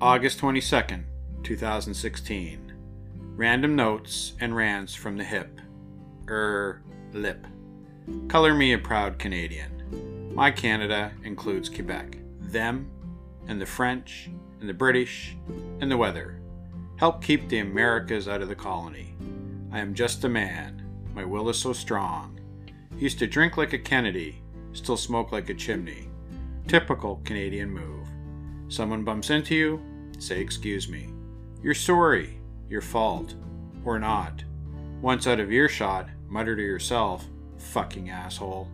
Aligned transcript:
August 0.00 0.38
22nd, 0.38 1.02
2016. 1.42 2.72
Random 3.34 3.74
notes 3.74 4.34
and 4.38 4.54
rants 4.54 4.94
from 4.94 5.16
the 5.16 5.24
hip. 5.24 5.60
Er, 6.28 6.82
lip. 7.12 7.44
Color 8.28 8.54
me 8.54 8.74
a 8.74 8.78
proud 8.78 9.18
Canadian. 9.18 10.32
My 10.32 10.52
Canada 10.52 11.10
includes 11.24 11.68
Quebec, 11.68 12.16
them, 12.38 12.88
and 13.48 13.60
the 13.60 13.66
French, 13.66 14.30
and 14.60 14.68
the 14.68 14.74
British, 14.74 15.36
and 15.80 15.90
the 15.90 15.96
weather. 15.96 16.40
Help 16.94 17.20
keep 17.20 17.48
the 17.48 17.58
Americas 17.58 18.28
out 18.28 18.40
of 18.40 18.48
the 18.48 18.54
colony. 18.54 19.16
I 19.72 19.80
am 19.80 19.94
just 19.94 20.22
a 20.22 20.28
man. 20.28 20.80
My 21.12 21.24
will 21.24 21.48
is 21.48 21.58
so 21.58 21.72
strong. 21.72 22.38
Used 22.96 23.18
to 23.18 23.26
drink 23.26 23.56
like 23.56 23.72
a 23.72 23.78
Kennedy, 23.78 24.40
still 24.74 24.96
smoke 24.96 25.32
like 25.32 25.50
a 25.50 25.54
chimney. 25.54 26.08
Typical 26.68 27.20
Canadian 27.24 27.68
move. 27.68 28.06
Someone 28.68 29.02
bumps 29.02 29.30
into 29.30 29.54
you, 29.54 29.80
say 30.18 30.40
excuse 30.40 30.88
me. 30.88 31.08
You're 31.62 31.74
sorry, 31.74 32.38
your 32.68 32.80
fault, 32.80 33.34
or 33.84 33.98
not. 33.98 34.44
Once 35.00 35.26
out 35.26 35.40
of 35.40 35.52
earshot, 35.52 36.08
mutter 36.28 36.54
to 36.56 36.62
yourself, 36.62 37.26
fucking 37.56 38.10
asshole. 38.10 38.68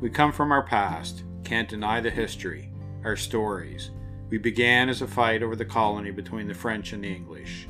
We 0.00 0.10
come 0.10 0.32
from 0.32 0.52
our 0.52 0.62
past, 0.62 1.24
can't 1.44 1.68
deny 1.68 2.00
the 2.00 2.10
history, 2.10 2.72
our 3.04 3.16
stories. 3.16 3.90
We 4.30 4.38
began 4.38 4.88
as 4.88 5.02
a 5.02 5.06
fight 5.06 5.42
over 5.42 5.56
the 5.56 5.64
colony 5.64 6.10
between 6.10 6.48
the 6.48 6.54
French 6.54 6.92
and 6.92 7.04
the 7.04 7.14
English. 7.14 7.66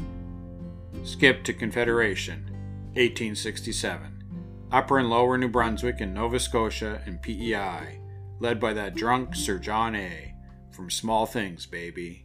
Skip 1.05 1.43
to 1.45 1.52
Confederation, 1.52 2.45
1867. 2.95 4.23
Upper 4.71 4.99
and 4.99 5.10
Lower 5.10 5.37
New 5.37 5.49
Brunswick 5.49 6.01
and 6.01 6.15
Nova 6.15 6.38
Scotia 6.38 7.02
and 7.05 7.21
PEI, 7.21 8.01
led 8.41 8.59
by 8.59 8.73
that 8.73 8.95
drunk 8.95 9.35
Sir 9.35 9.59
John 9.59 9.95
A. 9.95 10.35
From 10.71 10.88
small 10.88 11.27
things, 11.27 11.66
baby. 11.66 12.24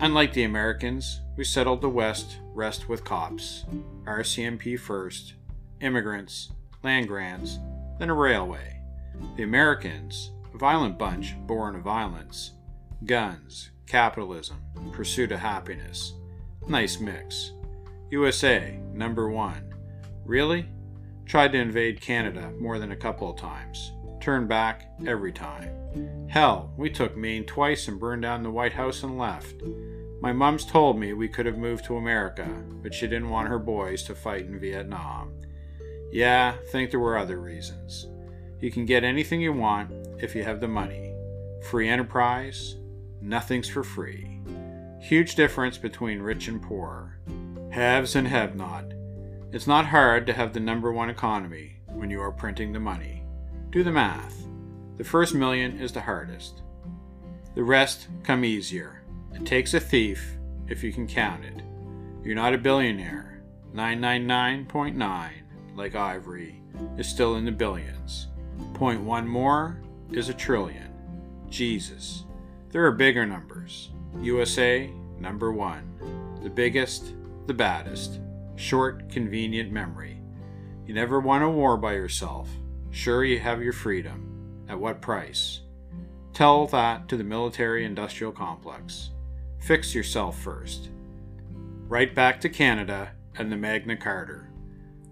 Unlike 0.00 0.32
the 0.32 0.44
Americans, 0.44 1.20
we 1.36 1.44
settled 1.44 1.80
the 1.80 1.88
West 1.88 2.38
rest 2.54 2.88
with 2.88 3.04
cops, 3.04 3.64
RCMP 4.04 4.78
first, 4.78 5.34
immigrants, 5.80 6.50
land 6.82 7.08
grants, 7.08 7.58
then 7.98 8.10
a 8.10 8.14
railway. 8.14 8.80
The 9.36 9.42
Americans, 9.42 10.32
a 10.54 10.58
violent 10.58 10.98
bunch 10.98 11.34
born 11.46 11.74
of 11.74 11.82
violence, 11.82 12.52
guns, 13.04 13.70
capitalism, 13.86 14.58
pursuit 14.92 15.32
of 15.32 15.40
happiness. 15.40 16.12
Nice 16.68 17.00
mix. 17.00 17.52
USA, 18.10 18.78
number 18.92 19.30
one. 19.30 19.74
Really? 20.24 20.68
Tried 21.26 21.52
to 21.52 21.58
invade 21.58 22.00
Canada 22.00 22.52
more 22.58 22.78
than 22.78 22.92
a 22.92 22.96
couple 22.96 23.30
of 23.30 23.38
times. 23.38 23.92
Turned 24.20 24.48
back 24.48 24.90
every 25.06 25.32
time. 25.32 26.26
Hell, 26.28 26.72
we 26.76 26.90
took 26.90 27.16
Maine 27.16 27.44
twice 27.44 27.88
and 27.88 27.98
burned 27.98 28.22
down 28.22 28.42
the 28.42 28.50
White 28.50 28.72
House 28.72 29.02
and 29.02 29.18
left. 29.18 29.62
My 30.20 30.32
mom's 30.32 30.64
told 30.64 30.98
me 30.98 31.12
we 31.12 31.28
could 31.28 31.46
have 31.46 31.58
moved 31.58 31.84
to 31.84 31.96
America, 31.96 32.48
but 32.82 32.92
she 32.92 33.06
didn't 33.06 33.30
want 33.30 33.48
her 33.48 33.58
boys 33.58 34.02
to 34.04 34.14
fight 34.14 34.46
in 34.46 34.58
Vietnam. 34.58 35.32
Yeah, 36.10 36.56
think 36.72 36.90
there 36.90 37.00
were 37.00 37.16
other 37.16 37.40
reasons. 37.40 38.06
You 38.60 38.72
can 38.72 38.84
get 38.84 39.04
anything 39.04 39.40
you 39.40 39.52
want 39.52 39.92
if 40.20 40.34
you 40.34 40.42
have 40.42 40.60
the 40.60 40.68
money. 40.68 41.14
Free 41.70 41.88
enterprise, 41.88 42.76
nothing's 43.20 43.68
for 43.68 43.84
free. 43.84 44.40
Huge 45.00 45.36
difference 45.36 45.78
between 45.78 46.20
rich 46.20 46.48
and 46.48 46.60
poor. 46.60 47.20
Haves 47.70 48.16
and 48.16 48.26
have 48.26 48.56
not. 48.56 48.84
It's 49.52 49.66
not 49.66 49.86
hard 49.86 50.26
to 50.26 50.32
have 50.32 50.52
the 50.52 50.60
number 50.60 50.92
one 50.92 51.08
economy 51.08 51.76
when 51.86 52.10
you 52.10 52.20
are 52.20 52.32
printing 52.32 52.72
the 52.72 52.80
money. 52.80 53.17
Do 53.70 53.84
the 53.84 53.92
math. 53.92 54.46
The 54.96 55.04
first 55.04 55.34
million 55.34 55.78
is 55.78 55.92
the 55.92 56.00
hardest. 56.00 56.62
The 57.54 57.62
rest 57.62 58.08
come 58.22 58.42
easier. 58.42 59.02
It 59.34 59.44
takes 59.44 59.74
a 59.74 59.80
thief 59.80 60.38
if 60.68 60.82
you 60.82 60.90
can 60.90 61.06
count 61.06 61.44
it. 61.44 61.62
You're 62.24 62.34
not 62.34 62.54
a 62.54 62.58
billionaire. 62.58 63.42
999.9, 63.74 65.30
like 65.76 65.94
Ivory, 65.94 66.62
is 66.96 67.06
still 67.06 67.36
in 67.36 67.44
the 67.44 67.52
billions. 67.52 68.28
Point 68.72 69.02
one 69.02 69.28
more 69.28 69.82
is 70.12 70.30
a 70.30 70.34
trillion. 70.34 70.90
Jesus. 71.50 72.24
There 72.70 72.86
are 72.86 72.92
bigger 72.92 73.26
numbers. 73.26 73.90
USA, 74.22 74.90
number 75.18 75.52
one. 75.52 75.92
The 76.42 76.48
biggest, 76.48 77.12
the 77.46 77.54
baddest. 77.54 78.18
Short, 78.56 79.10
convenient 79.10 79.70
memory. 79.70 80.22
You 80.86 80.94
never 80.94 81.20
won 81.20 81.42
a 81.42 81.50
war 81.50 81.76
by 81.76 81.92
yourself. 81.92 82.48
Sure, 82.90 83.24
you 83.24 83.38
have 83.38 83.62
your 83.62 83.72
freedom. 83.72 84.64
At 84.68 84.78
what 84.78 85.00
price? 85.00 85.60
Tell 86.32 86.66
that 86.68 87.08
to 87.08 87.16
the 87.16 87.24
military 87.24 87.84
industrial 87.84 88.32
complex. 88.32 89.10
Fix 89.58 89.94
yourself 89.94 90.38
first. 90.38 90.90
Right 91.88 92.14
back 92.14 92.40
to 92.42 92.48
Canada 92.48 93.12
and 93.36 93.50
the 93.50 93.56
Magna 93.56 93.96
Carta. 93.96 94.42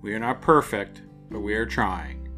We 0.03 0.15
are 0.15 0.19
not 0.19 0.41
perfect, 0.41 1.03
but 1.31 1.41
we 1.41 1.55
are 1.55 1.67
trying. 1.67 2.29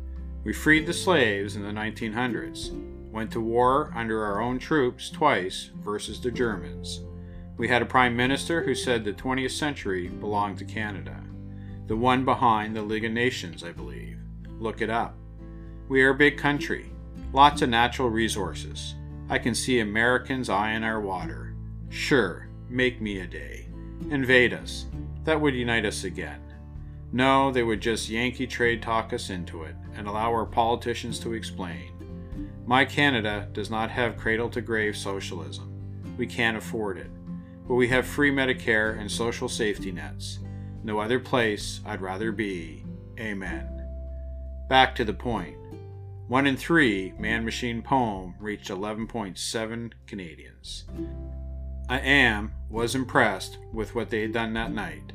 We 0.44 0.53
freed 0.53 0.87
the 0.87 0.94
slaves 0.94 1.56
in 1.56 1.62
the 1.62 1.69
1900s, 1.69 2.70
went 3.10 3.31
to 3.32 3.41
war 3.41 3.93
under 3.94 4.25
our 4.25 4.41
own 4.41 4.59
troops 4.59 5.10
twice 5.10 5.70
versus 5.82 6.20
the 6.20 6.31
Germans. 6.31 7.03
We 7.59 7.69
had 7.69 7.82
a 7.82 7.87
prime 7.87 8.16
minister 8.16 8.62
who 8.62 8.75
said 8.75 9.05
the 9.05 9.12
20th 9.12 9.50
century 9.50 10.09
belonged 10.09 10.59
to 10.59 10.65
Canada. 10.65 11.20
The 11.88 11.97
one 11.97 12.25
behind 12.25 12.75
the 12.75 12.82
League 12.82 13.05
of 13.05 13.12
Nations, 13.12 13.65
I 13.65 13.72
believe. 13.72 14.19
Look 14.59 14.81
it 14.81 14.88
up. 14.88 15.17
We 15.88 16.03
are 16.03 16.10
a 16.10 16.15
big 16.15 16.37
country, 16.37 16.91
lots 17.32 17.62
of 17.62 17.71
natural 17.71 18.10
resources. 18.10 18.94
I 19.31 19.38
can 19.38 19.54
see 19.54 19.81
Americans 19.81 20.50
eyeing 20.50 20.84
our 20.84 21.00
water. 21.00 21.54
Sure, 21.88 22.49
make 22.69 23.00
me 23.00 23.21
a 23.21 23.26
day. 23.26 23.69
Invade 24.10 24.53
us. 24.53 24.84
That 25.25 25.41
would 25.41 25.54
unite 25.54 25.87
us 25.87 26.04
again. 26.04 26.43
No, 27.10 27.50
they 27.50 27.62
would 27.62 27.81
just 27.81 28.10
Yankee 28.10 28.47
trade 28.47 28.82
talk 28.82 29.15
us 29.15 29.31
into 29.31 29.62
it 29.62 29.75
and 29.94 30.06
allow 30.06 30.31
our 30.31 30.44
politicians 30.44 31.19
to 31.21 31.32
explain. 31.32 31.93
My 32.66 32.84
Canada 32.84 33.49
does 33.53 33.70
not 33.70 33.91
have 33.91 34.19
cradle 34.19 34.50
to 34.50 34.60
grave 34.60 34.94
socialism. 34.94 35.72
We 36.19 36.26
can't 36.26 36.59
afford 36.59 36.99
it. 36.99 37.10
But 37.66 37.76
we 37.76 37.88
have 37.88 38.06
free 38.06 38.31
Medicare 38.31 39.00
and 39.00 39.10
social 39.10 39.49
safety 39.49 39.91
nets. 39.91 40.41
No 40.82 40.99
other 40.99 41.19
place 41.19 41.81
I'd 41.87 42.03
rather 42.03 42.31
be. 42.31 42.84
Amen. 43.19 43.87
Back 44.69 44.94
to 44.97 45.05
the 45.05 45.15
point. 45.15 45.56
One 46.28 46.46
in 46.46 46.58
three 46.58 47.14
man 47.18 47.46
machine 47.46 47.80
poem 47.80 48.34
reached 48.38 48.68
11.7 48.68 49.92
Canadians. 50.06 50.84
I 51.88 52.00
am, 52.00 52.52
was 52.68 52.94
impressed 52.94 53.56
with 53.72 53.94
what 53.94 54.10
they 54.10 54.20
had 54.20 54.34
done 54.34 54.52
that 54.52 54.70
night. 54.70 55.14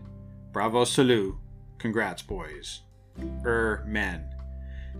Bravo, 0.51 0.85
salut. 0.85 1.35
Congrats, 1.77 2.23
boys. 2.23 2.81
Er, 3.45 3.83
men. 3.85 4.25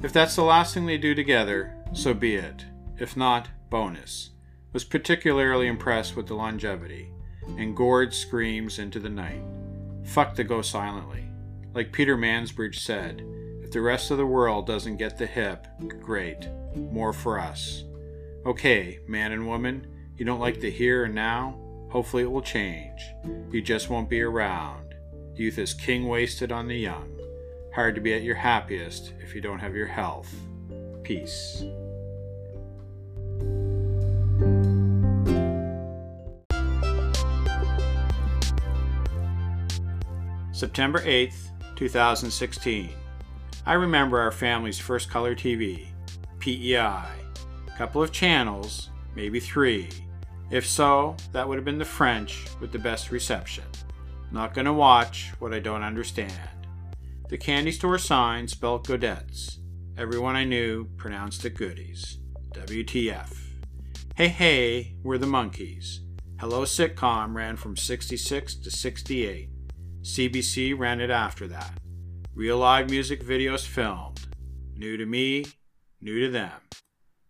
If 0.03 0.13
that's 0.13 0.35
the 0.35 0.44
last 0.44 0.75
thing 0.75 0.85
they 0.85 1.00
do 1.00 1.16
together, 1.16 1.75
so 1.94 2.13
be 2.13 2.35
it. 2.35 2.63
If 3.00 3.18
not, 3.18 3.50
bonus. 3.72 4.30
Was 4.72 4.84
particularly 4.84 5.66
impressed 5.66 6.16
with 6.16 6.28
the 6.28 6.35
longevity, 6.35 7.09
and 7.57 7.75
Gord 7.75 8.13
screams 8.13 8.78
into 8.78 9.00
the 9.00 9.09
night. 9.09 9.41
Fuck 10.03 10.35
to 10.35 10.44
go 10.44 10.62
silently. 10.62 11.25
Like 11.74 11.91
Peter 11.91 12.16
Mansbridge 12.16 12.75
said, 12.75 13.25
the 13.74 13.82
rest 13.82 14.12
of 14.12 14.20
the 14.20 14.26
world 14.26 14.68
doesn't 14.68 14.98
get 14.98 15.18
the 15.18 15.26
hip, 15.26 15.66
great. 16.00 16.48
More 16.76 17.12
for 17.12 17.40
us. 17.40 17.84
Okay, 18.46 19.00
man 19.08 19.32
and 19.32 19.48
woman, 19.48 19.88
you 20.16 20.26
don't 20.26 20.40
like 20.40 20.60
the 20.60 20.70
here 20.70 21.06
and 21.06 21.16
now? 21.16 21.60
Hopefully 21.90 22.22
it 22.22 22.32
will 22.32 22.44
change. 22.44 23.02
You 23.50 23.64
just 23.64 23.90
won't 23.90 24.10
be 24.10 24.22
around. 24.22 24.94
Youth 25.34 25.58
is 25.58 25.74
king 25.74 26.08
wasted 26.08 26.52
on 26.52 26.68
the 26.68 26.78
young. 26.78 27.20
Hard 27.74 27.96
to 27.96 28.02
be 28.02 28.14
at 28.14 28.22
your 28.22 28.36
happiest 28.36 29.14
if 29.20 29.34
you 29.34 29.42
don't 29.42 29.58
have 29.58 29.76
your 29.76 29.88
health. 29.88 30.32
Peace. 31.02 31.64
September 40.52 41.00
8th, 41.00 41.50
2016. 41.76 43.03
I 43.65 43.74
remember 43.74 44.19
our 44.19 44.31
family's 44.31 44.77
first 44.77 45.10
color 45.10 45.33
TV, 45.36 45.88
PEI. 46.39 46.75
a 46.75 47.77
Couple 47.77 48.04
of 48.04 48.12
channels, 48.12 48.89
maybe 49.15 49.39
three. 49.39 49.88
If 50.51 50.68
so, 50.68 51.15
that 51.31 51.48
would 51.48 51.57
have 51.57 51.63
been 51.63 51.77
the 51.77 51.86
French 51.86 52.45
with 52.60 52.74
the 52.74 52.80
best 52.80 53.10
reception. 53.10 53.63
Not 54.31 54.54
gonna 54.54 54.74
watch 54.74 55.31
what 55.39 55.54
I 55.54 55.60
don't 55.60 55.81
understand. 55.81 56.33
The 57.30 57.38
candy 57.38 57.71
store 57.71 57.98
sign 57.98 58.50
spelled 58.50 58.86
Godettes. 58.86 59.60
Everyone 59.98 60.36
I 60.36 60.44
knew 60.44 60.89
pronounced 60.98 61.45
it 61.45 61.56
Goodies. 61.56 62.19
WTF. 62.51 63.33
Hey 64.18 64.27
Hey, 64.27 64.95
we're 65.04 65.18
the 65.18 65.25
Monkees. 65.25 66.00
Hello 66.38 66.63
Sitcom 66.63 67.33
ran 67.33 67.56
from 67.56 67.77
66 67.77 68.56
to 68.56 68.69
68. 68.69 69.50
CBC 70.01 70.77
ran 70.77 71.00
it 71.00 71.09
after 71.09 71.48
that. 71.48 71.80
Real 72.35 72.57
live 72.57 72.89
music 72.89 73.24
videos 73.24 73.63
filmed. 73.63 74.25
New 74.75 74.97
to 74.97 75.06
me, 75.06 75.45
new 76.01 76.19
to 76.19 76.31
them. 76.31 76.50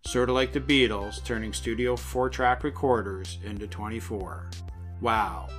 Sort 0.05 0.29
of 0.29 0.35
like 0.35 0.53
the 0.53 0.61
Beatles 0.61 1.21
turning 1.25 1.51
studio 1.51 1.97
4 1.97 2.29
track 2.29 2.63
recorders 2.63 3.37
into 3.43 3.67
24. 3.67 4.49
Wow. 5.01 5.49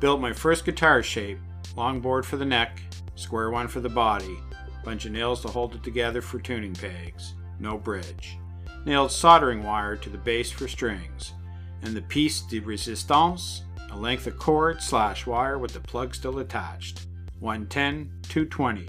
Built 0.00 0.18
my 0.18 0.32
first 0.32 0.64
guitar 0.64 1.02
shape, 1.02 1.40
long 1.76 2.00
board 2.00 2.24
for 2.24 2.38
the 2.38 2.44
neck, 2.46 2.80
square 3.16 3.50
one 3.50 3.68
for 3.68 3.80
the 3.80 3.90
body, 3.90 4.38
bunch 4.82 5.04
of 5.04 5.12
nails 5.12 5.42
to 5.42 5.48
hold 5.48 5.74
it 5.74 5.82
together 5.82 6.22
for 6.22 6.38
tuning 6.38 6.72
pegs, 6.72 7.34
no 7.60 7.76
bridge. 7.76 8.38
Nailed 8.86 9.12
soldering 9.12 9.62
wire 9.62 9.94
to 9.96 10.08
the 10.08 10.16
base 10.16 10.50
for 10.50 10.68
strings, 10.68 11.34
and 11.82 11.94
the 11.94 12.00
piece 12.00 12.40
de 12.40 12.60
resistance, 12.60 13.64
a 13.90 13.96
length 13.96 14.26
of 14.26 14.38
cord 14.38 14.80
slash 14.80 15.26
wire 15.26 15.58
with 15.58 15.74
the 15.74 15.80
plug 15.80 16.14
still 16.14 16.38
attached. 16.38 17.08
110, 17.42 18.08
220. 18.22 18.88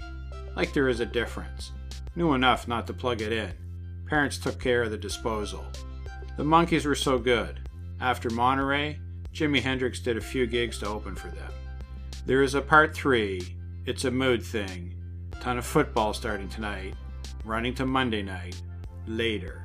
Like 0.54 0.72
there 0.72 0.88
is 0.88 1.00
a 1.00 1.06
difference. 1.06 1.72
Knew 2.14 2.34
enough 2.34 2.68
not 2.68 2.86
to 2.86 2.92
plug 2.92 3.20
it 3.20 3.32
in. 3.32 3.52
Parents 4.06 4.38
took 4.38 4.60
care 4.60 4.84
of 4.84 4.92
the 4.92 4.96
disposal. 4.96 5.64
The 6.36 6.44
Monkees 6.44 6.86
were 6.86 6.94
so 6.94 7.18
good. 7.18 7.68
After 8.00 8.30
Monterey, 8.30 9.00
Jimi 9.34 9.60
Hendrix 9.60 9.98
did 9.98 10.16
a 10.16 10.20
few 10.20 10.46
gigs 10.46 10.78
to 10.78 10.86
open 10.86 11.16
for 11.16 11.28
them. 11.28 11.52
There 12.26 12.42
is 12.42 12.54
a 12.54 12.60
part 12.60 12.94
three. 12.94 13.56
It's 13.86 14.04
a 14.04 14.10
mood 14.10 14.40
thing. 14.40 14.94
Ton 15.40 15.58
of 15.58 15.66
football 15.66 16.14
starting 16.14 16.48
tonight. 16.48 16.94
Running 17.44 17.74
to 17.74 17.84
Monday 17.84 18.22
night. 18.22 18.62
Later. 19.08 19.63